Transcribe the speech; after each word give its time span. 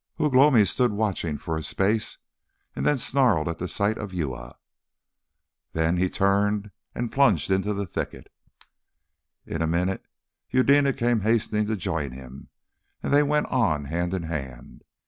Ugh 0.17 0.33
lomi 0.33 0.65
stood 0.65 0.91
watching 0.93 1.37
for 1.37 1.59
a 1.59 1.61
space, 1.61 2.17
and 2.75 2.87
snarled 2.99 3.47
at 3.47 3.59
the 3.59 3.67
sight 3.67 3.99
of 3.99 4.15
Uya. 4.15 4.57
Then 5.73 5.97
he 5.97 6.09
turned 6.09 6.71
and 6.95 7.11
plunged 7.11 7.51
into 7.51 7.71
the 7.75 7.85
thicket. 7.85 8.33
In 9.45 9.61
a 9.61 9.67
minute, 9.67 10.03
Eudena 10.49 10.91
came 10.93 11.19
hastening 11.19 11.67
to 11.67 11.75
join 11.77 12.13
him, 12.13 12.49
and 13.03 13.13
they 13.13 13.21
went 13.21 13.45
on 13.45 13.85
hand 13.85 14.15
in 14.15 14.23
hand. 14.23 14.83